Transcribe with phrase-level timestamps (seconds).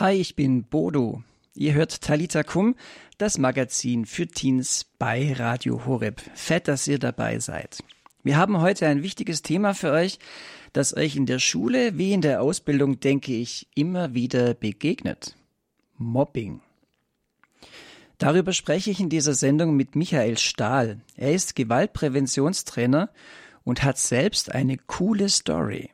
[0.00, 1.22] Hi, ich bin Bodo.
[1.54, 2.74] Ihr hört Talita Kum,
[3.16, 6.20] das Magazin für Teens bei Radio Horeb.
[6.34, 7.78] Fett, dass ihr dabei seid.
[8.24, 10.18] Wir haben heute ein wichtiges Thema für euch,
[10.72, 15.36] das euch in der Schule wie in der Ausbildung, denke ich, immer wieder begegnet.
[15.96, 16.60] Mobbing.
[18.18, 21.02] Darüber spreche ich in dieser Sendung mit Michael Stahl.
[21.14, 23.10] Er ist Gewaltpräventionstrainer
[23.62, 25.90] und hat selbst eine coole Story.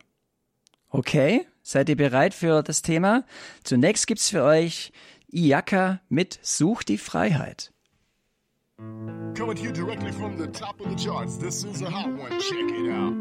[0.88, 3.24] Okay, Seid ihr bereit für das Thema?
[3.62, 4.90] Zunächst gibt's für euch
[5.32, 7.72] Iaka mit Such die Freiheit.
[9.36, 11.38] Coming to you directly from the top of the charts.
[11.38, 12.36] This is a hot one.
[12.40, 13.14] Check it out.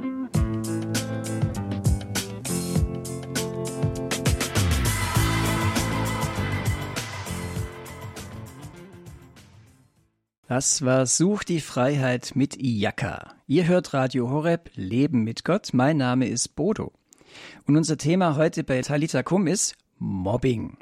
[10.48, 13.36] Das war Such die Freiheit mit Iaka.
[13.46, 15.70] Ihr hört Radio Horeb Leben mit Gott.
[15.74, 16.99] Mein Name ist Bodo.
[17.66, 20.78] Und unser Thema heute bei Talita Kum ist Mobbing.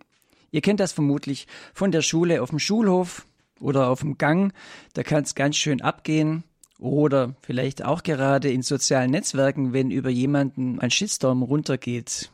[0.52, 3.26] Ihr kennt das vermutlich von der Schule auf dem Schulhof
[3.60, 4.54] oder auf dem Gang.
[4.94, 6.44] Da kann es ganz schön abgehen.
[6.80, 12.32] Oder vielleicht auch gerade in sozialen Netzwerken, wenn über jemanden ein Shitstorm runtergeht.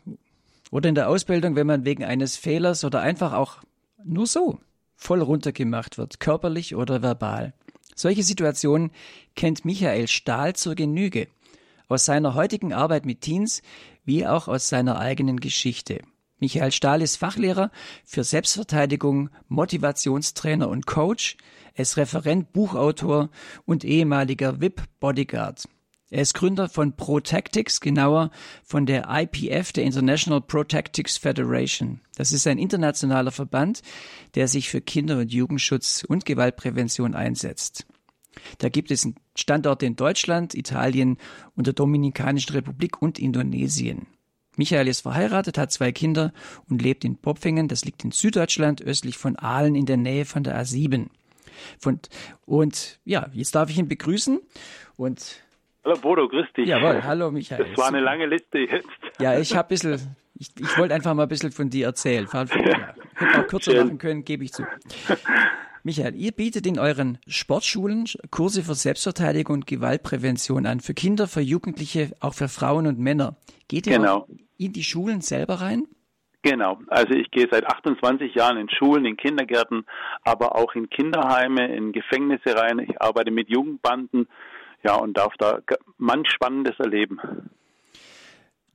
[0.70, 3.60] Oder in der Ausbildung, wenn man wegen eines Fehlers oder einfach auch
[4.04, 4.60] nur so
[4.96, 7.54] voll runtergemacht wird, körperlich oder verbal.
[7.96, 8.92] Solche Situationen
[9.36, 11.28] kennt Michael Stahl zur Genüge.
[11.88, 13.62] Aus seiner heutigen Arbeit mit Teens
[14.06, 16.02] wie auch aus seiner eigenen Geschichte.
[16.40, 17.72] Michael Stahl ist Fachlehrer
[18.04, 21.38] für Selbstverteidigung, Motivationstrainer und Coach.
[21.74, 23.30] Er ist Referent, Buchautor
[23.66, 25.64] und ehemaliger VIP-Bodyguard.
[26.10, 28.30] Er ist Gründer von ProTactics, genauer
[28.64, 32.02] von der IPF, der International ProTactics Federation.
[32.16, 33.82] Das ist ein internationaler Verband,
[34.36, 37.88] der sich für Kinder- und Jugendschutz und Gewaltprävention einsetzt.
[38.58, 41.18] Da gibt es Standorte in Deutschland, Italien
[41.56, 44.08] und der Dominikanischen Republik und Indonesien.
[44.56, 46.32] Michael ist verheiratet, hat zwei Kinder
[46.70, 50.44] und lebt in Popfingen, das liegt in Süddeutschland, östlich von Aalen in der Nähe von
[50.44, 51.08] der A7.
[51.80, 52.00] Von,
[52.46, 54.40] und ja, jetzt darf ich ihn begrüßen
[54.98, 55.44] und
[55.86, 56.68] Hallo Bodo, grüß dich.
[56.70, 57.66] Jawohl, hallo Michael.
[57.66, 58.88] Das war eine lange Liste jetzt.
[59.20, 62.26] Ja, ich habe ein bisschen, ich, ich wollte einfach mal ein bisschen von dir erzählen.
[62.32, 62.46] Ja.
[63.16, 63.88] Hätte auch kürzer Schön.
[63.88, 64.64] machen können, gebe ich zu.
[65.86, 71.42] Michael, ihr bietet in euren Sportschulen Kurse für Selbstverteidigung und Gewaltprävention an, für Kinder, für
[71.42, 73.36] Jugendliche, auch für Frauen und Männer.
[73.68, 74.26] Geht ihr genau.
[74.58, 75.84] in die Schulen selber rein?
[76.42, 79.86] Genau, also ich gehe seit 28 Jahren in Schulen, in Kindergärten,
[80.24, 82.80] aber auch in Kinderheime, in Gefängnisse rein.
[82.80, 84.30] Ich arbeite mit Jugendbanden,
[84.86, 85.60] ja, und darf da
[85.98, 87.20] manch Spannendes erleben.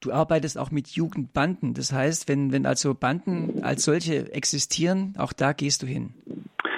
[0.01, 1.73] Du arbeitest auch mit Jugendbanden.
[1.73, 6.15] Das heißt, wenn, wenn also Banden als solche existieren, auch da gehst du hin.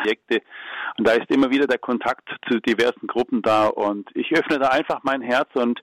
[0.00, 0.42] Projekte.
[0.98, 3.68] Und da ist immer wieder der Kontakt zu diversen Gruppen da.
[3.68, 5.80] Und ich öffne da einfach mein Herz und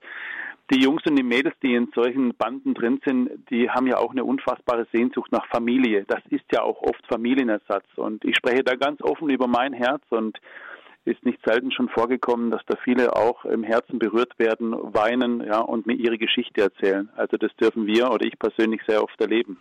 [0.70, 4.10] die Jungs und die Mädels, die in solchen Banden drin sind, die haben ja auch
[4.10, 6.04] eine unfassbare Sehnsucht nach Familie.
[6.06, 7.86] Das ist ja auch oft Familienersatz.
[7.96, 10.38] Und ich spreche da ganz offen über mein Herz und
[11.06, 15.60] ist nicht selten schon vorgekommen, dass da viele auch im Herzen berührt werden, weinen, ja,
[15.60, 17.08] und mir ihre Geschichte erzählen.
[17.16, 19.56] Also das dürfen wir oder ich persönlich sehr oft erleben.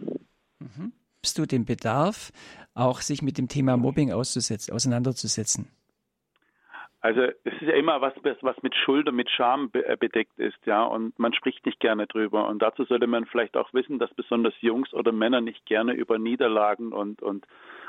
[0.60, 0.92] Mhm.
[1.28, 2.32] Bist du den Bedarf,
[2.74, 5.68] auch sich mit dem Thema Mobbing auseinanderzusetzen?
[7.02, 10.58] Also es ist ja immer was, was mit Schuld und mit Scham äh, bedeckt ist,
[10.66, 12.48] ja, und man spricht nicht gerne drüber.
[12.48, 16.18] Und dazu sollte man vielleicht auch wissen, dass besonders Jungs oder Männer nicht gerne über
[16.18, 17.46] Niederlagen und und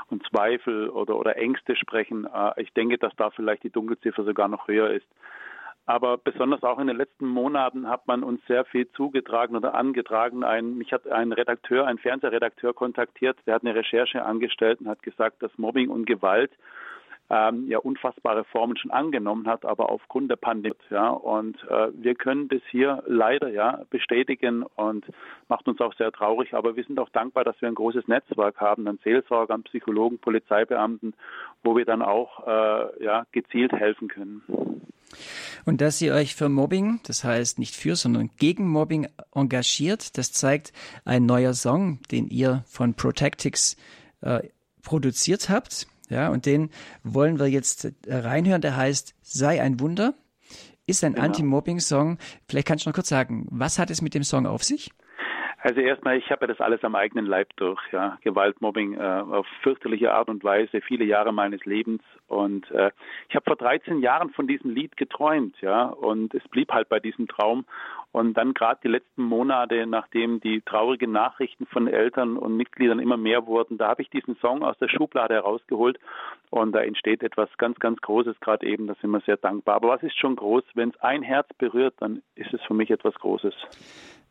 [0.09, 2.25] und Zweifel oder oder Ängste sprechen.
[2.25, 5.07] Äh, ich denke, dass da vielleicht die Dunkelziffer sogar noch höher ist.
[5.89, 10.45] Aber besonders auch in den letzten Monaten hat man uns sehr viel zugetragen oder angetragen.
[10.45, 15.03] Ein, mich hat ein Redakteur, ein Fernsehredakteur kontaktiert, der hat eine Recherche angestellt und hat
[15.03, 16.53] gesagt, dass Mobbing und Gewalt
[17.31, 20.77] ähm, ja unfassbare Formen schon angenommen hat, aber aufgrund der Pandemie.
[20.91, 25.07] Ja, und äh, wir können das hier leider ja bestätigen und
[25.49, 26.53] macht uns auch sehr traurig.
[26.53, 31.15] Aber wir sind auch dankbar, dass wir ein großes Netzwerk haben an Seelsorgern, Psychologen, Polizeibeamten,
[31.63, 34.43] wo wir dann auch äh, ja gezielt helfen können.
[35.65, 40.33] Und dass ihr euch für Mobbing, das heißt nicht für, sondern gegen Mobbing engagiert, das
[40.33, 40.73] zeigt
[41.05, 43.77] ein neuer Song, den ihr von Protectix
[44.21, 44.41] äh,
[44.83, 45.87] produziert habt.
[46.09, 46.71] Ja, und den
[47.03, 48.63] wollen wir jetzt äh, reinhören.
[48.63, 50.15] Der heißt Sei ein Wunder.
[50.87, 51.27] Ist ein genau.
[51.27, 52.17] Anti-Mobbing-Song.
[52.49, 54.91] Vielleicht kannst du noch kurz sagen, was hat es mit dem Song auf sich?
[55.61, 59.03] Also erstmal, ich habe ja das alles am eigenen Leib durch, ja, Gewalt, Mobbing äh,
[59.03, 62.93] auf fürchterliche Art und Weise, viele Jahre meines Lebens und äh,
[63.29, 67.01] ich habe vor 13 Jahren von diesem Lied geträumt, ja, und es blieb halt bei
[67.01, 67.65] diesem Traum
[68.13, 73.17] und dann gerade die letzten Monate, nachdem die traurigen Nachrichten von Eltern und Mitgliedern immer
[73.17, 75.99] mehr wurden, da habe ich diesen Song aus der Schublade herausgeholt
[76.51, 79.75] und da entsteht etwas ganz, ganz Großes gerade eben, da sind wir sehr dankbar.
[79.75, 80.63] Aber was ist schon groß?
[80.75, 83.55] Wenn es ein Herz berührt, dann ist es für mich etwas Großes.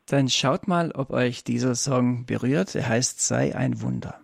[0.07, 2.75] Dann schaut mal, ob euch dieser Song berührt.
[2.75, 4.21] Er heißt Sei ein Wunder.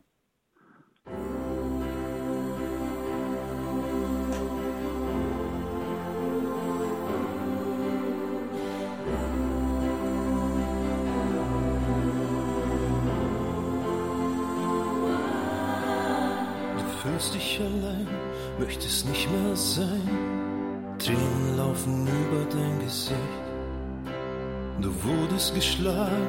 [17.03, 18.07] fühlst dich allein,
[18.57, 20.95] möchtest nicht mehr sein.
[20.99, 23.52] Tränen laufen über dein Gesicht.
[24.81, 26.27] Du wurdest geschlagen,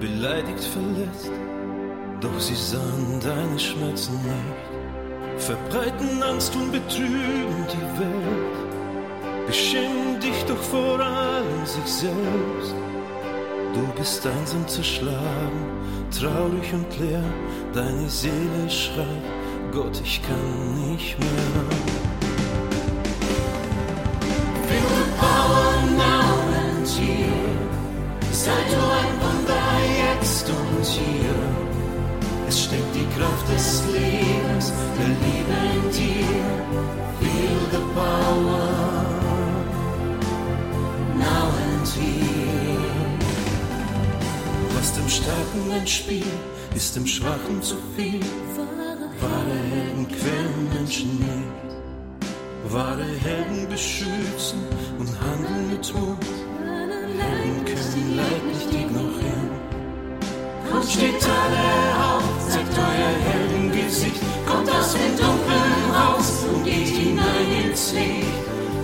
[0.00, 1.30] beleidigt, verletzt.
[2.20, 5.44] Doch sie sahen deine Schmerzen nicht.
[5.44, 9.46] Verbreiten Angst und betrügen die Welt.
[9.46, 12.74] Beschämen dich doch vor allem sich selbst.
[13.74, 15.62] Du bist einsam zerschlagen,
[16.10, 17.24] traurig und leer.
[17.72, 19.24] Deine Seele schreit,
[19.72, 21.99] Gott, ich kann nicht mehr.
[32.70, 36.40] Steckt die Kraft des Lebens, der Liebe in dir.
[37.20, 38.66] Feel the power
[41.18, 43.08] now and here.
[44.76, 46.42] Was dem Starken entspielt,
[46.76, 48.20] ist dem Schwachen zu viel.
[49.20, 51.70] Wahre Helden quälen Menschen nicht.
[52.72, 54.60] Wahre Helden beschützen
[54.98, 56.24] und handeln mit Mut.
[57.18, 59.50] Helden können Leid nicht ignorieren.
[60.70, 62.29] Kommt, steht alle auf,
[62.70, 64.20] zeigt euer Heldengesicht.
[64.46, 68.26] Kommt aus dem Dunkeln raus und geht hinein ins Licht.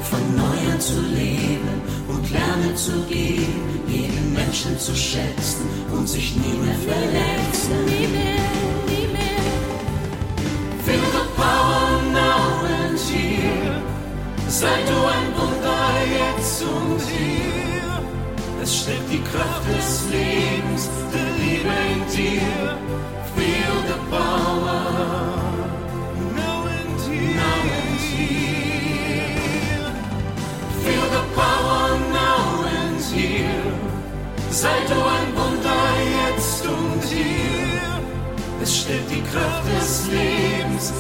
[0.03, 3.55] Von Neuem zu leben und lernen zu gehen,
[3.89, 7.85] jeden Menschen zu schätzen und sich nie mehr verletzen.
[7.87, 8.47] Nie mehr,
[8.87, 9.47] nie mehr.
[10.85, 13.83] Feel the power now and here.
[14.49, 15.89] Sei du ein Wunder
[16.19, 18.63] jetzt und hier.
[18.63, 22.77] Es steckt die Kraft des Lebens, der Liebe in dir.
[39.33, 40.93] Kraft des Lebens,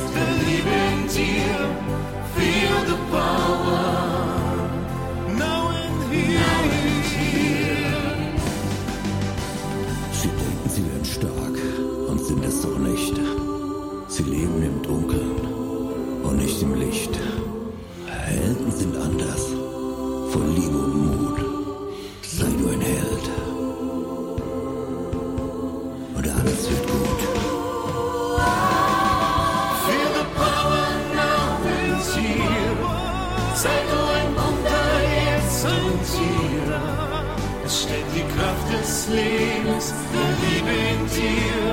[37.96, 41.64] Steckt die Kraft des Lebens, der Liebe in dir.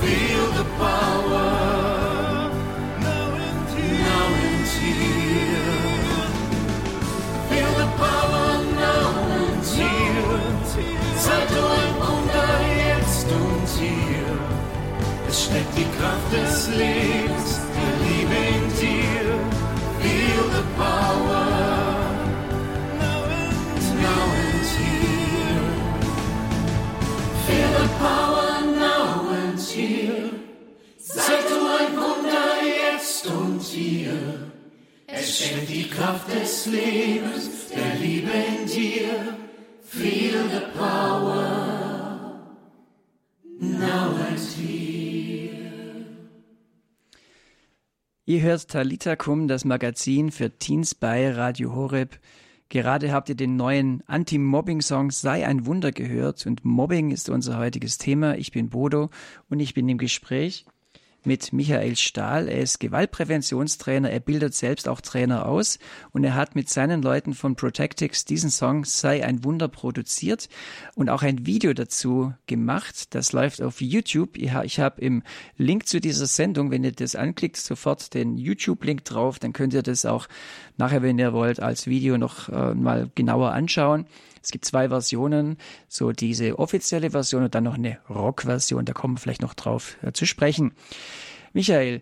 [0.00, 1.48] Feel the power
[2.98, 5.20] Now and here.
[7.50, 8.48] now the power
[8.80, 10.40] now and here.
[11.18, 11.94] Sei du ein
[12.78, 14.32] jetzt und hier.
[15.28, 19.28] Es steckt die Kraft des Lebens, der Liebe in dir.
[20.00, 21.29] Feel the power
[33.80, 34.52] hier.
[35.06, 39.36] Es steckt die Kraft des Lebens, der Liebe in dir.
[39.82, 42.38] Feel the power
[43.58, 46.06] now and here.
[48.24, 52.20] Ihr hört Talita Kum, das Magazin für Teens bei Radio Horeb.
[52.68, 57.98] Gerade habt ihr den neuen Anti-Mobbing-Song Sei ein Wunder gehört und Mobbing ist unser heutiges
[57.98, 58.36] Thema.
[58.36, 59.10] Ich bin Bodo
[59.48, 60.66] und ich bin im Gespräch
[61.24, 62.48] mit Michael Stahl.
[62.48, 65.78] Er ist Gewaltpräventionstrainer, er bildet selbst auch Trainer aus
[66.12, 70.48] und er hat mit seinen Leuten von Protectix diesen Song Sei ein Wunder produziert
[70.94, 73.14] und auch ein Video dazu gemacht.
[73.14, 74.36] Das läuft auf YouTube.
[74.36, 75.22] Ich habe im
[75.56, 79.82] Link zu dieser Sendung, wenn ihr das anklickt, sofort den YouTube-Link drauf, dann könnt ihr
[79.82, 80.28] das auch
[80.76, 84.06] nachher, wenn ihr wollt, als Video noch äh, mal genauer anschauen.
[84.42, 88.84] Es gibt zwei Versionen, so diese offizielle Version und dann noch eine Rock-Version.
[88.84, 90.72] Da kommen wir vielleicht noch drauf äh, zu sprechen.
[91.52, 92.00] Michael,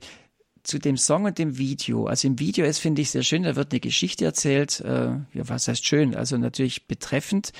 [0.62, 2.06] zu dem Song und dem Video.
[2.06, 4.80] Also im Video ist, finde ich, sehr schön, da wird eine Geschichte erzählt.
[4.80, 6.14] Äh, ja, was heißt schön?
[6.14, 7.52] Also natürlich betreffend,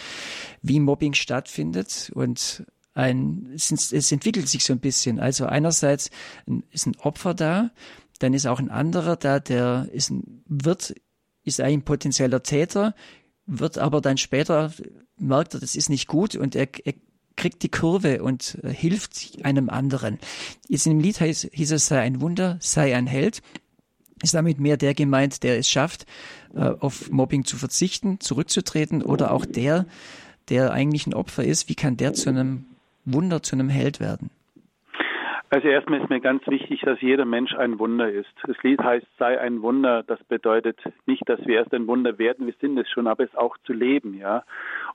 [0.62, 5.20] wie Mobbing stattfindet und ein, es, es entwickelt sich so ein bisschen.
[5.20, 6.10] Also einerseits
[6.70, 7.70] ist ein Opfer da,
[8.18, 10.94] dann ist auch ein anderer da, der ist ein, wird,
[11.44, 12.94] ist ein potenzieller Täter,
[13.48, 14.72] wird aber dann später,
[15.18, 16.94] merkt er, das ist nicht gut und er, er
[17.34, 20.18] kriegt die Kurve und äh, hilft einem anderen.
[20.68, 23.42] Jetzt in dem Lied hieß, hieß es, sei ein Wunder, sei ein Held.
[24.22, 26.04] Ist damit mehr der gemeint, der es schafft,
[26.54, 29.86] äh, auf Mobbing zu verzichten, zurückzutreten oder auch der,
[30.48, 32.66] der eigentlich ein Opfer ist, wie kann der zu einem
[33.04, 34.30] Wunder, zu einem Held werden?
[35.50, 38.28] Also erstmal ist mir ganz wichtig, dass jeder Mensch ein Wunder ist.
[38.46, 40.02] Das Lied heißt, sei ein Wunder.
[40.02, 43.34] Das bedeutet nicht, dass wir erst ein Wunder werden, wir sind es schon, aber es
[43.34, 44.44] auch zu leben, ja.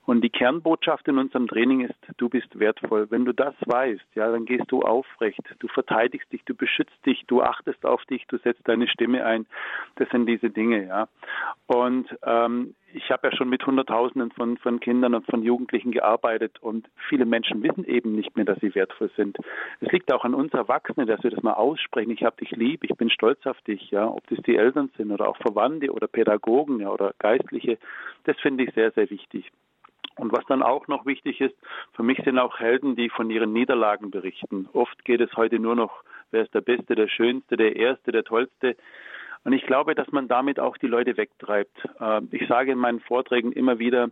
[0.06, 3.10] Und die Kernbotschaft in unserem Training ist, du bist wertvoll.
[3.10, 7.24] Wenn du das weißt, ja, dann gehst du aufrecht, du verteidigst dich, du beschützt dich,
[7.26, 9.46] du achtest auf dich, du setzt deine Stimme ein.
[9.96, 11.08] Das sind diese Dinge, ja.
[11.66, 16.58] Und ähm, ich habe ja schon mit Hunderttausenden von, von Kindern und von Jugendlichen gearbeitet
[16.60, 19.36] und viele Menschen wissen eben nicht mehr, dass sie wertvoll sind.
[19.80, 22.12] Es liegt auch an uns Erwachsenen, dass wir das mal aussprechen.
[22.12, 25.10] Ich habe dich lieb, ich bin stolz auf dich, ja, ob das die Eltern sind
[25.10, 27.78] oder auch Verwandte oder Pädagogen ja, oder Geistliche.
[28.24, 29.50] Das finde ich sehr, sehr wichtig.
[30.16, 31.56] Und was dann auch noch wichtig ist,
[31.94, 34.68] für mich sind auch Helden, die von ihren Niederlagen berichten.
[34.72, 38.22] Oft geht es heute nur noch, wer ist der Beste, der Schönste, der Erste, der
[38.22, 38.76] Tollste.
[39.44, 41.76] Und ich glaube, dass man damit auch die Leute wegtreibt.
[42.00, 44.10] Ähm, ich sage in meinen Vorträgen immer wieder,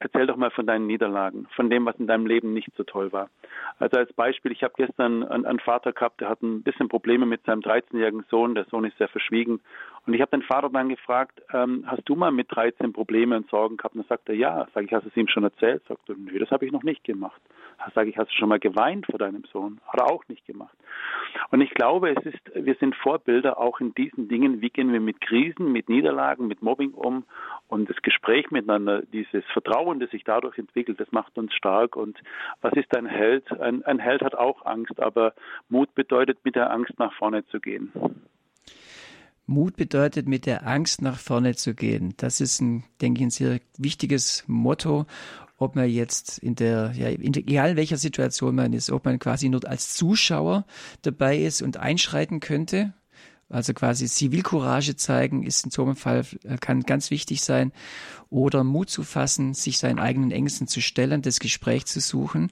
[0.00, 3.12] erzähl doch mal von deinen Niederlagen, von dem, was in deinem Leben nicht so toll
[3.12, 3.30] war.
[3.78, 7.24] Also als Beispiel, ich habe gestern einen, einen, Vater gehabt, der hat ein bisschen Probleme
[7.24, 8.54] mit seinem 13-jährigen Sohn.
[8.54, 9.60] Der Sohn ist sehr verschwiegen.
[10.06, 13.48] Und ich habe den Vater dann gefragt, ähm, hast du mal mit 13 Probleme und
[13.48, 13.94] Sorgen gehabt?
[13.94, 14.66] Und dann sagt er, ja.
[14.74, 15.82] Sag ich, hast du es ihm schon erzählt?
[15.88, 17.40] Sagt er, nö, das habe ich noch nicht gemacht.
[17.94, 19.80] Sage ich, hast du schon mal geweint vor deinem Sohn?
[19.88, 20.76] Hat er auch nicht gemacht.
[21.50, 24.60] Und ich glaube, es ist, wir sind Vorbilder auch in diesen Dingen.
[24.60, 27.24] Wie gehen wir mit Krisen, mit Niederlagen, mit Mobbing um?
[27.68, 31.96] Und das Gespräch miteinander, dieses Vertrauen, das sich dadurch entwickelt, das macht uns stark.
[31.96, 32.18] Und
[32.60, 33.50] was ist ein Held?
[33.60, 35.34] Ein, ein Held hat auch Angst, aber
[35.68, 37.92] Mut bedeutet, mit der Angst nach vorne zu gehen.
[39.46, 42.14] Mut bedeutet, mit der Angst nach vorne zu gehen.
[42.16, 45.06] Das ist ein, denke ich, ein sehr wichtiges Motto
[45.56, 49.48] ob man jetzt in der, ja, in egal welcher Situation man ist, ob man quasi
[49.48, 50.66] nur als Zuschauer
[51.02, 52.92] dabei ist und einschreiten könnte.
[53.54, 57.72] Also quasi Zivilcourage zeigen ist in so einem Fall, äh, kann ganz wichtig sein.
[58.30, 62.50] Oder Mut zu fassen, sich seinen eigenen Ängsten zu stellen, das Gespräch zu suchen.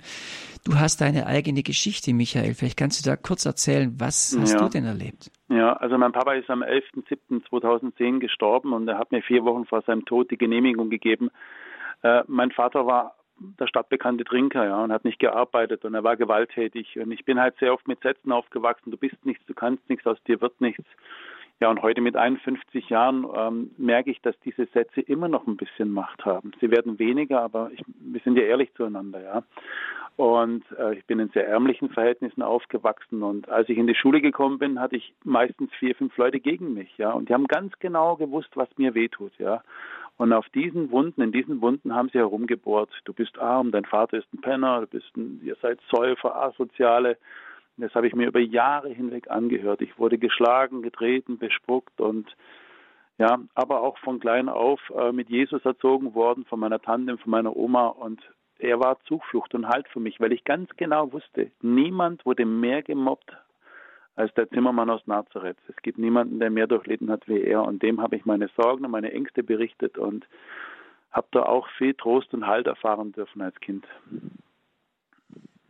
[0.64, 2.54] Du hast deine eigene Geschichte, Michael.
[2.54, 4.58] Vielleicht kannst du da kurz erzählen, was hast ja.
[4.60, 5.30] du denn erlebt?
[5.48, 9.82] Ja, also mein Papa ist am 11.07.2010 gestorben und er hat mir vier Wochen vor
[9.82, 11.30] seinem Tod die Genehmigung gegeben,
[12.02, 13.16] äh, mein Vater war
[13.58, 16.98] der stadtbekannte Trinker, ja, und hat nicht gearbeitet und er war gewalttätig.
[16.98, 20.06] Und ich bin halt sehr oft mit Sätzen aufgewachsen, du bist nichts, du kannst nichts,
[20.06, 20.84] aus dir wird nichts.
[21.60, 25.56] Ja, und heute mit 51 Jahren ähm, merke ich, dass diese Sätze immer noch ein
[25.56, 26.50] bisschen Macht haben.
[26.60, 29.42] Sie werden weniger, aber ich, wir sind ja ehrlich zueinander, ja.
[30.16, 33.22] Und äh, ich bin in sehr ärmlichen Verhältnissen aufgewachsen.
[33.22, 36.74] Und als ich in die Schule gekommen bin, hatte ich meistens vier, fünf Leute gegen
[36.74, 37.12] mich, ja.
[37.12, 39.62] Und die haben ganz genau gewusst, was mir wehtut, ja.
[40.16, 42.90] Und auf diesen Wunden, in diesen Wunden haben sie herumgebohrt.
[43.04, 47.16] Du bist arm, dein Vater ist ein Penner, du bist ein, ihr seid Säufer, Asoziale.
[47.78, 49.80] Das habe ich mir über Jahre hinweg angehört.
[49.80, 52.28] Ich wurde geschlagen, getreten, bespuckt und
[53.18, 57.30] ja, aber auch von klein auf äh, mit Jesus erzogen worden, von meiner Tante, von
[57.30, 58.20] meiner Oma und
[58.58, 62.82] er war Zuflucht und Halt für mich, weil ich ganz genau wusste, niemand wurde mehr
[62.82, 63.36] gemobbt
[64.14, 65.56] als der Zimmermann aus Nazareth.
[65.68, 67.62] Es gibt niemanden, der mehr durchlitten hat wie er.
[67.62, 70.26] Und dem habe ich meine Sorgen und meine Ängste berichtet und
[71.10, 73.86] habe da auch viel Trost und Halt erfahren dürfen als Kind.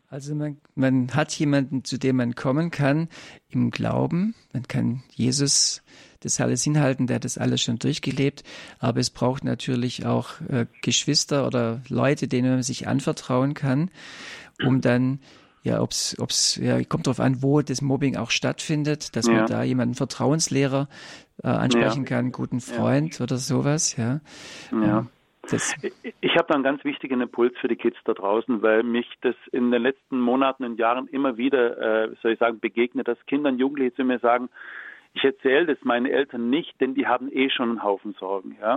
[0.08, 3.08] Also man, man hat jemanden, zu dem man kommen kann
[3.48, 4.34] im Glauben.
[4.52, 5.82] Man kann Jesus
[6.20, 8.44] das alles hinhalten, der hat das alles schon durchgelebt.
[8.78, 13.90] Aber es braucht natürlich auch äh, Geschwister oder Leute, denen man sich anvertrauen kann,
[14.62, 15.20] um dann
[15.62, 19.34] ja, ob's, ob's, ja, kommt darauf an, wo das Mobbing auch stattfindet, dass ja.
[19.34, 20.88] man da jemanden Vertrauenslehrer
[21.42, 22.08] äh, ansprechen ja.
[22.08, 23.24] kann, guten Freund ja.
[23.24, 24.20] oder sowas, ja.
[24.72, 24.98] Ja.
[24.98, 25.08] Ähm,
[25.50, 25.74] das
[26.20, 29.34] ich habe da einen ganz wichtigen Impuls für die Kids da draußen, weil mich das
[29.50, 33.50] in den letzten Monaten und Jahren immer wieder, äh, soll ich sagen, begegnet, dass Kinder
[33.50, 34.48] und Jugendliche zu mir sagen,
[35.14, 38.76] ich erzähle das meinen Eltern nicht, denn die haben eh schon einen Haufen Sorgen, ja.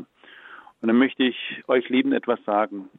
[0.81, 1.37] Und dann möchte ich
[1.67, 2.89] euch lieben etwas sagen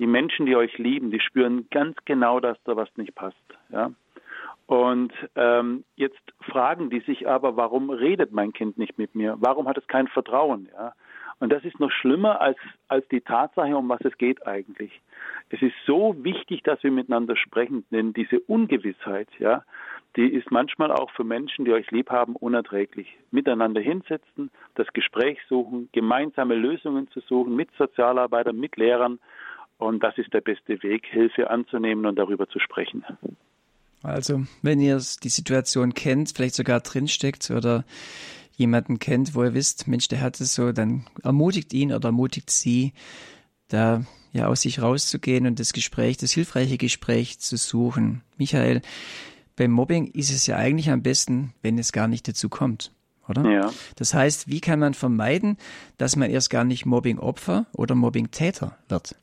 [0.00, 3.36] die Menschen, die euch lieben, die spüren ganz genau, dass da was nicht passt.
[3.68, 3.92] Ja?
[4.66, 9.36] Und ähm, jetzt fragen die sich aber, warum redet mein Kind nicht mit mir?
[9.38, 10.68] Warum hat es kein Vertrauen?
[10.72, 10.94] Ja?
[11.38, 15.00] Und das ist noch schlimmer als, als die Tatsache, um was es geht eigentlich.
[15.50, 19.64] Es ist so wichtig, dass wir miteinander sprechen, denn diese Ungewissheit, ja,
[20.16, 23.16] die ist manchmal auch für Menschen, die euch lieb haben, unerträglich.
[23.30, 29.18] Miteinander hinsetzen, das Gespräch suchen, gemeinsame Lösungen zu suchen, mit Sozialarbeitern, mit Lehrern,
[29.80, 33.04] und das ist der beste Weg, Hilfe anzunehmen und darüber zu sprechen.
[34.02, 37.84] Also, wenn ihr die Situation kennt, vielleicht sogar drinsteckt oder
[38.52, 42.50] jemanden kennt, wo ihr wisst, Mensch, der hat es so, dann ermutigt ihn oder ermutigt
[42.50, 42.92] sie,
[43.68, 48.22] da ja aus sich rauszugehen und das Gespräch, das hilfreiche Gespräch zu suchen.
[48.36, 48.82] Michael,
[49.56, 52.92] beim Mobbing ist es ja eigentlich am besten, wenn es gar nicht dazu kommt,
[53.28, 53.50] oder?
[53.50, 53.72] Ja.
[53.96, 55.56] Das heißt, wie kann man vermeiden,
[55.98, 59.16] dass man erst gar nicht Mobbing-Opfer oder Mobbing-Täter wird?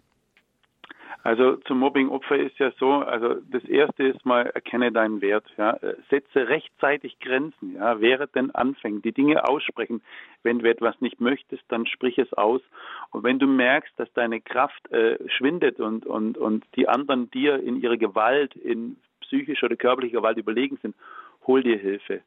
[1.24, 5.78] Also zum Mobbing-Opfer ist ja so, also das erste ist mal, erkenne deinen Wert, ja.
[6.10, 8.00] Setze rechtzeitig Grenzen, ja.
[8.00, 10.02] Während den Anfängen, die Dinge aussprechen.
[10.44, 12.62] Wenn du etwas nicht möchtest, dann sprich es aus.
[13.12, 17.62] Und wenn du merkst, dass deine Kraft äh, schwindet und, und, und die anderen dir
[17.62, 20.96] in ihrer Gewalt, in psychischer oder körperlicher Gewalt überlegen sind,
[21.46, 22.22] hol dir Hilfe.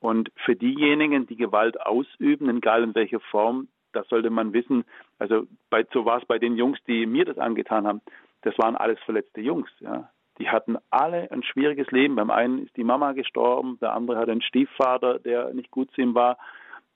[0.00, 4.84] Und für diejenigen, die Gewalt ausüben, egal in welcher Form, da sollte man wissen,
[5.18, 8.00] also bei, so war es bei den Jungs, die mir das angetan haben,
[8.42, 10.10] das waren alles verletzte Jungs, ja.
[10.38, 12.16] Die hatten alle ein schwieriges Leben.
[12.16, 16.00] Beim einen ist die Mama gestorben, der andere hat einen Stiefvater, der nicht gut zu
[16.00, 16.38] ihm war,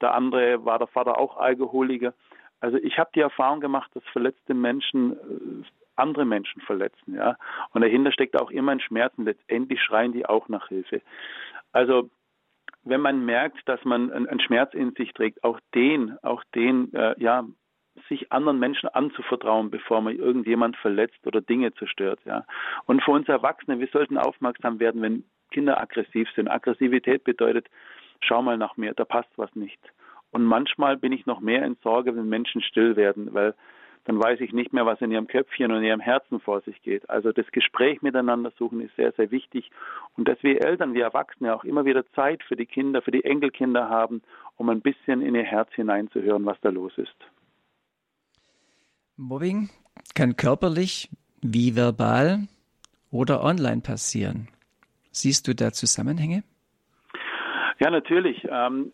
[0.00, 2.14] der andere war der Vater auch Alkoholiker.
[2.60, 5.64] Also ich habe die Erfahrung gemacht, dass verletzte Menschen äh,
[5.96, 7.36] andere Menschen verletzen, ja.
[7.72, 11.02] Und dahinter steckt auch immer ein Schmerz und letztendlich schreien die auch nach Hilfe.
[11.72, 12.10] Also
[12.82, 17.14] wenn man merkt, dass man einen Schmerz in sich trägt, auch den, auch den, äh,
[17.18, 17.44] ja,
[18.08, 22.44] sich anderen Menschen anzuvertrauen, bevor man irgendjemand verletzt oder Dinge zerstört, ja.
[22.86, 26.48] Und für uns Erwachsene, wir sollten aufmerksam werden, wenn Kinder aggressiv sind.
[26.48, 27.68] Aggressivität bedeutet,
[28.20, 29.80] schau mal nach mir, da passt was nicht.
[30.32, 33.54] Und manchmal bin ich noch mehr in Sorge, wenn Menschen still werden, weil
[34.04, 36.82] dann weiß ich nicht mehr, was in ihrem Köpfchen und in ihrem Herzen vor sich
[36.82, 37.08] geht.
[37.08, 39.70] Also das Gespräch miteinander suchen ist sehr, sehr wichtig.
[40.16, 43.24] Und dass wir Eltern, wir Erwachsene auch immer wieder Zeit für die Kinder, für die
[43.24, 44.22] Enkelkinder haben,
[44.56, 47.16] um ein bisschen in ihr Herz hineinzuhören, was da los ist.
[49.16, 49.70] Mobbing
[50.14, 51.08] kann körperlich
[51.40, 52.48] wie verbal
[53.10, 54.48] oder online passieren.
[55.12, 56.42] Siehst du da Zusammenhänge?
[57.78, 58.46] Ja, natürlich.
[58.50, 58.92] Ähm,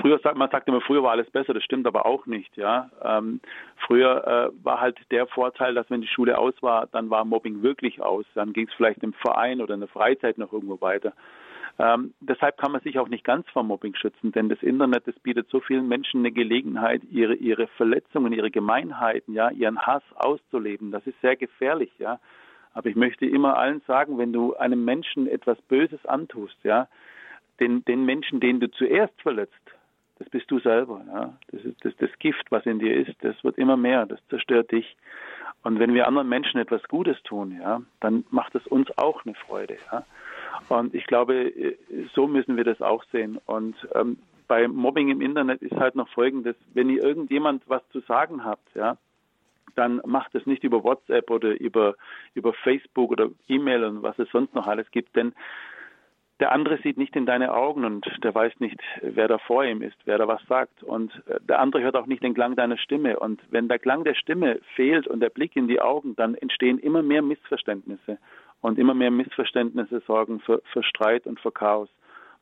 [0.00, 2.90] früher sagt man sagt immer, früher war alles besser, das stimmt aber auch nicht, ja.
[3.02, 3.40] Ähm,
[3.86, 7.62] früher äh, war halt der Vorteil, dass wenn die Schule aus war, dann war Mobbing
[7.62, 8.26] wirklich aus.
[8.34, 11.14] Dann ging es vielleicht im Verein oder in der Freizeit noch irgendwo weiter.
[11.78, 15.18] Ähm, deshalb kann man sich auch nicht ganz vor Mobbing schützen, denn das Internet, das
[15.20, 20.90] bietet so vielen Menschen eine Gelegenheit, ihre, ihre Verletzungen, ihre Gemeinheiten, ja, ihren Hass auszuleben.
[20.90, 22.20] Das ist sehr gefährlich, ja.
[22.74, 26.88] Aber ich möchte immer allen sagen, wenn du einem Menschen etwas Böses antust, ja,
[27.60, 29.52] den, den Menschen, den du zuerst verletzt,
[30.18, 31.02] das bist du selber.
[31.06, 31.34] Ja?
[31.50, 34.70] Das ist das, das Gift, was in dir ist, das wird immer mehr, das zerstört
[34.72, 34.96] dich.
[35.62, 39.34] Und wenn wir anderen Menschen etwas Gutes tun, ja, dann macht es uns auch eine
[39.34, 39.76] Freude.
[39.90, 40.04] Ja?
[40.68, 41.52] Und ich glaube,
[42.14, 43.38] so müssen wir das auch sehen.
[43.46, 48.00] Und ähm, bei Mobbing im Internet ist halt noch Folgendes: Wenn ihr irgendjemand was zu
[48.00, 48.96] sagen habt, ja,
[49.74, 51.94] dann macht es nicht über WhatsApp oder über
[52.34, 55.32] über Facebook oder E-Mail und was es sonst noch alles gibt, denn
[56.42, 59.80] der andere sieht nicht in deine Augen und der weiß nicht, wer da vor ihm
[59.80, 60.82] ist, wer da was sagt.
[60.82, 63.20] Und äh, der andere hört auch nicht den Klang deiner Stimme.
[63.20, 66.80] Und wenn der Klang der Stimme fehlt und der Blick in die Augen, dann entstehen
[66.80, 68.18] immer mehr Missverständnisse.
[68.62, 71.90] Und immer mehr Missverständnisse sorgen für, für Streit und für Chaos.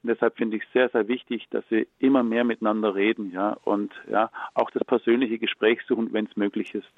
[0.03, 3.57] Und deshalb finde ich es sehr, sehr wichtig, dass wir immer mehr miteinander reden, ja,
[3.65, 6.93] und ja, auch das persönliche Gespräch suchen, wenn es möglich ist.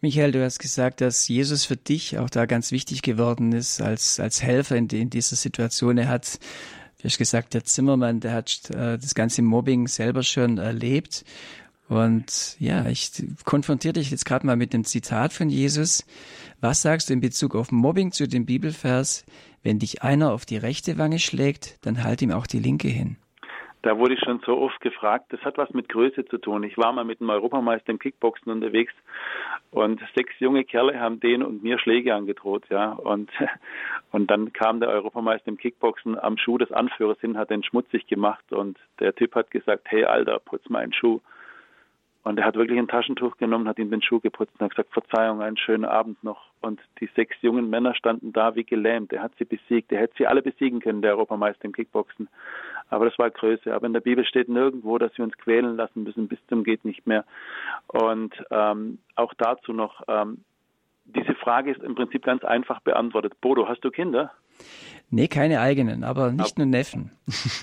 [0.00, 4.20] Michael, du hast gesagt, dass Jesus für dich auch da ganz wichtig geworden ist als,
[4.20, 5.96] als Helfer in, in dieser Situation.
[5.96, 6.38] Er hat,
[6.98, 11.24] wie hast gesagt, der Zimmermann, der hat äh, das ganze Mobbing selber schon erlebt.
[11.88, 13.10] Und ja, ich
[13.44, 16.06] konfrontiere dich jetzt gerade mal mit dem Zitat von Jesus.
[16.60, 19.26] Was sagst du in Bezug auf Mobbing zu dem Bibelvers?
[19.62, 23.16] Wenn dich einer auf die rechte Wange schlägt, dann halt ihm auch die linke hin.
[23.84, 25.26] Da wurde ich schon so oft gefragt.
[25.28, 26.62] Das hat was mit Größe zu tun.
[26.62, 28.94] Ich war mal mit einem Europameister im Kickboxen unterwegs
[29.70, 32.92] und sechs junge Kerle haben den und mir Schläge angedroht, ja.
[32.92, 33.30] Und,
[34.10, 38.06] und dann kam der Europameister im Kickboxen am Schuh des Anführers hin, hat den schmutzig
[38.06, 41.20] gemacht und der Typ hat gesagt, hey Alter, putz mal einen Schuh.
[42.24, 44.92] Und er hat wirklich ein Taschentuch genommen, hat ihm den Schuh geputzt und hat gesagt,
[44.92, 46.46] Verzeihung, einen schönen Abend noch.
[46.62, 49.12] Und die sechs jungen Männer standen da wie gelähmt.
[49.12, 49.92] Er hat sie besiegt.
[49.92, 52.28] Er hätte sie alle besiegen können, der Europameister im Kickboxen.
[52.88, 53.74] Aber das war Größe.
[53.74, 56.86] Aber in der Bibel steht nirgendwo, dass wir uns quälen lassen müssen bis zum geht
[56.86, 57.26] nicht mehr.
[57.88, 60.38] Und ähm, auch dazu noch, ähm,
[61.04, 63.38] diese Frage ist im Prinzip ganz einfach beantwortet.
[63.42, 64.32] Bodo, hast du Kinder?
[65.10, 67.10] Nee, keine eigenen, aber nicht aber, nur Neffen.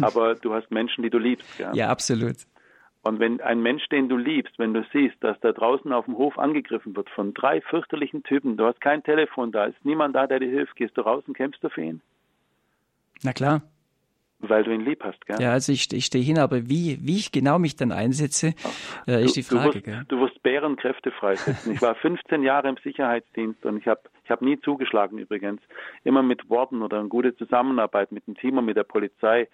[0.02, 1.74] aber du hast Menschen, die du liebst, ja?
[1.74, 2.36] Ja, absolut.
[3.04, 6.18] Und wenn ein Mensch, den du liebst, wenn du siehst, dass da draußen auf dem
[6.18, 10.28] Hof angegriffen wird von drei fürchterlichen Typen, du hast kein Telefon da, ist niemand da,
[10.28, 12.02] der dir hilft, gehst du raus und kämpfst du für ihn?
[13.24, 13.64] Na klar.
[14.40, 15.40] Weil du ihn lieb hast, gell?
[15.40, 18.56] Ja, also ich, ich stehe hin, aber wie, wie ich genau mich dann einsetze,
[19.08, 19.70] äh, ist du, die Frage.
[19.70, 20.06] Du wirst, gell?
[20.08, 21.74] du wirst Bärenkräfte freisetzen.
[21.74, 25.62] ich war 15 Jahre im Sicherheitsdienst und ich habe ich hab nie zugeschlagen übrigens.
[26.04, 29.48] Immer mit Worten oder eine gute Zusammenarbeit mit dem Team und mit der Polizei.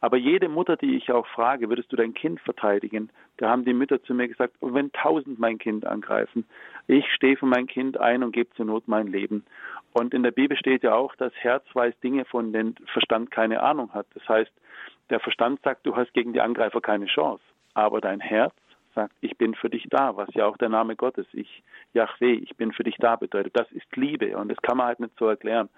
[0.00, 3.10] Aber jede Mutter, die ich auch frage, würdest du dein Kind verteidigen?
[3.36, 6.46] Da haben die Mütter zu mir gesagt, wenn tausend mein Kind angreifen,
[6.86, 9.44] ich stehe für mein Kind ein und gebe zur Not mein Leben.
[9.92, 13.62] Und in der Bibel steht ja auch, das Herz weiß Dinge, von denen Verstand keine
[13.62, 14.06] Ahnung hat.
[14.14, 14.52] Das heißt,
[15.10, 17.42] der Verstand sagt, du hast gegen die Angreifer keine Chance.
[17.74, 18.54] Aber dein Herz
[18.94, 22.56] sagt, ich bin für dich da, was ja auch der Name Gottes, ich, Yahweh, ich
[22.56, 23.56] bin für dich da bedeutet.
[23.56, 25.68] Das ist Liebe und das kann man halt nicht so erklären.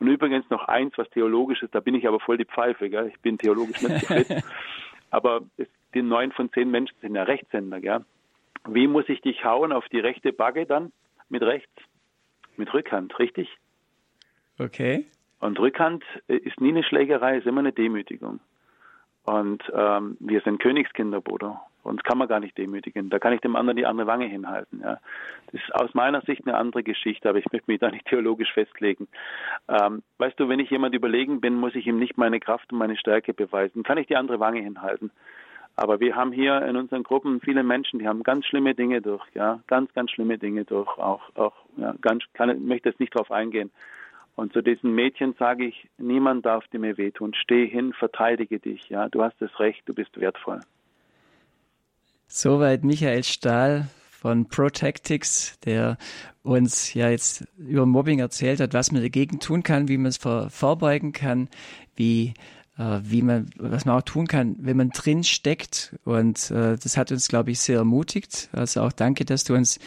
[0.00, 3.08] Und übrigens noch eins, was theologisch ist, da bin ich aber voll die Pfeife, gell?
[3.08, 4.44] ich bin theologisch nicht so fit,
[5.10, 7.80] aber es, die neun von zehn Menschen sind ja Rechtshänder.
[7.80, 8.04] Gell?
[8.66, 10.92] Wie muss ich dich hauen auf die rechte Backe dann?
[11.28, 11.72] Mit rechts,
[12.56, 13.48] mit Rückhand, richtig?
[14.58, 15.06] Okay.
[15.40, 18.40] Und Rückhand äh, ist nie eine Schlägerei, ist immer eine Demütigung.
[19.24, 21.62] Und ähm, wir sind Königskinder, Bruder.
[21.84, 23.10] Uns kann man gar nicht demütigen.
[23.10, 24.80] Da kann ich dem anderen die andere Wange hinhalten.
[24.80, 24.98] Ja.
[25.52, 28.52] Das ist aus meiner Sicht eine andere Geschichte, aber ich möchte mich da nicht theologisch
[28.52, 29.06] festlegen.
[29.68, 32.78] Ähm, weißt du, wenn ich jemand überlegen bin, muss ich ihm nicht meine Kraft und
[32.78, 33.82] meine Stärke beweisen.
[33.82, 35.10] Kann ich die andere Wange hinhalten.
[35.76, 39.24] Aber wir haben hier in unseren Gruppen viele Menschen, die haben ganz schlimme Dinge durch,
[39.34, 43.32] ja, ganz, ganz schlimme Dinge durch, auch, auch, ja, ganz, kann, möchte jetzt nicht drauf
[43.32, 43.72] eingehen.
[44.36, 47.34] Und zu diesen Mädchen sage ich, niemand darf dir mehr wehtun.
[47.34, 48.88] Steh hin, verteidige dich.
[48.88, 50.60] Ja, du hast das Recht, du bist wertvoll.
[52.36, 55.98] Soweit Michael Stahl von Protectics, der
[56.42, 60.16] uns ja jetzt über Mobbing erzählt hat, was man dagegen tun kann, wie man es
[60.16, 61.48] vor, vorbeugen kann,
[61.94, 62.34] wie
[62.76, 65.94] äh, wie man, was man auch tun kann, wenn man drin steckt.
[66.04, 68.48] Und äh, das hat uns, glaube ich, sehr ermutigt.
[68.52, 69.78] Also auch danke, dass du uns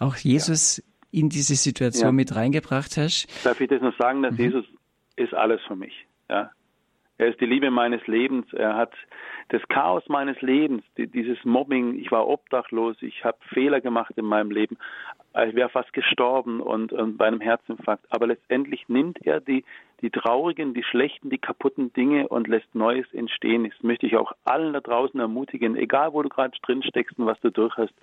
[0.00, 2.12] auch Jesus ja in diese Situation ja.
[2.12, 3.28] mit reingebracht hast.
[3.44, 4.40] Darf ich das noch sagen, dass mhm.
[4.40, 4.64] Jesus
[5.16, 5.92] ist alles für mich.
[6.28, 6.50] Ja.
[7.22, 8.52] Er ist die Liebe meines Lebens.
[8.52, 8.92] Er hat
[9.50, 11.96] das Chaos meines Lebens, die, dieses Mobbing.
[12.00, 12.96] Ich war obdachlos.
[13.00, 14.76] Ich habe Fehler gemacht in meinem Leben.
[15.46, 18.06] Ich wäre fast gestorben und, und bei einem Herzinfarkt.
[18.10, 19.64] Aber letztendlich nimmt er die,
[20.00, 23.70] die traurigen, die schlechten, die kaputten Dinge und lässt Neues entstehen.
[23.70, 27.26] Das möchte ich auch allen da draußen ermutigen, egal wo du gerade drin steckst und
[27.26, 27.94] was du durch hast.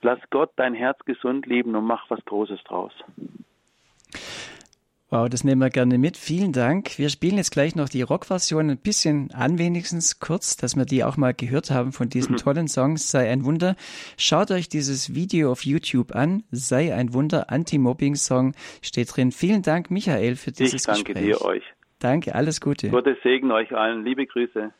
[0.00, 2.92] Lass Gott dein Herz gesund leben und mach was Großes draus.
[5.12, 6.16] Wow, das nehmen wir gerne mit.
[6.16, 6.98] Vielen Dank.
[6.98, 11.04] Wir spielen jetzt gleich noch die Rockversion ein bisschen an, wenigstens kurz, dass wir die
[11.04, 12.36] auch mal gehört haben von diesem mhm.
[12.38, 13.76] tollen Song Sei ein Wunder.
[14.16, 16.44] Schaut euch dieses Video auf YouTube an.
[16.50, 19.32] Sei ein Wunder, Anti-Mobbing-Song steht drin.
[19.32, 21.36] Vielen Dank, Michael, für dieses ich danke Gespräch.
[21.38, 21.64] dir euch.
[21.98, 22.88] Danke, alles Gute.
[22.88, 24.06] Gottes Segen euch allen.
[24.06, 24.72] Liebe Grüße.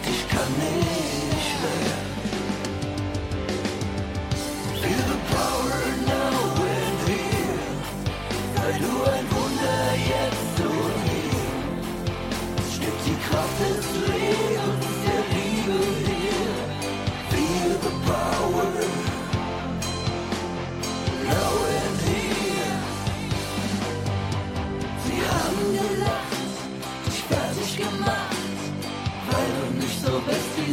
[0.00, 1.13] ateşkar ne?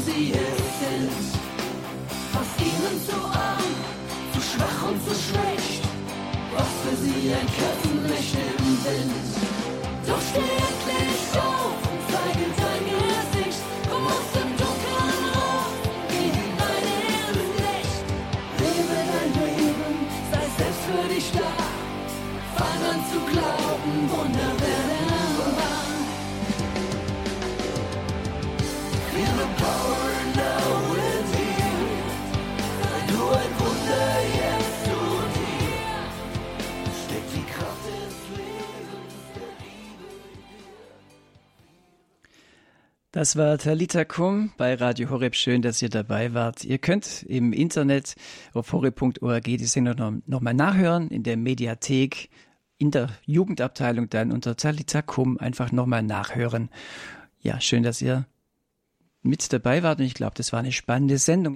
[0.05, 1.11] sie es sind.
[2.33, 3.73] Was ihnen zu arm,
[4.33, 5.83] zu schwach und zu schlecht,
[6.55, 9.25] was für sie ein Köpfen nicht im Wind.
[10.07, 11.60] Doch steh endlich auf!
[43.21, 45.35] Das war Talita Kum bei Radio Horeb.
[45.35, 46.63] Schön, dass ihr dabei wart.
[46.63, 48.15] Ihr könnt im Internet
[48.51, 52.31] auf horeb.org die Sendung nochmal nachhören, in der Mediathek,
[52.79, 56.71] in der Jugendabteilung dann unter Talita Kum einfach nochmal nachhören.
[57.41, 58.25] Ja, schön, dass ihr
[59.21, 61.49] mit dabei wart und ich glaube, das war eine spannende Sendung.